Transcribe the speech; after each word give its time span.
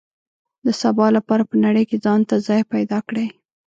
د 0.65 0.67
سبا 0.81 1.07
لپاره 1.17 1.43
په 1.49 1.55
نړۍ 1.65 1.83
کې 1.89 1.97
ځان 2.05 2.19
ته 2.29 2.35
ځای 2.47 2.61
پیدا 2.73 2.97
کړي. 3.07 3.25